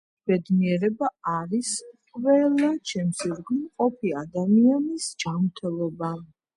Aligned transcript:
ბედნიერება 0.29 1.09
არის 1.33 1.75
ყველა 2.23 2.71
ჩემს 2.95 3.23
ირგვლივ 3.31 3.63
მყოფი 3.69 4.19
ადამიანების 4.27 5.15
ჯამრთელობა 5.27 6.17